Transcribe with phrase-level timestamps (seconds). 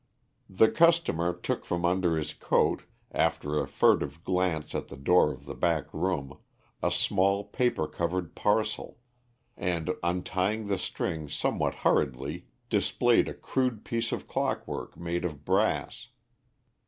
[0.49, 5.45] The customer took from under his coat, after a furtive glance at the door of
[5.45, 6.39] the back room,
[6.81, 8.97] a small paper covered parcel,
[9.55, 16.07] and, untying the string somewhat hurriedly, displayed a crude piece of clockwork made of brass.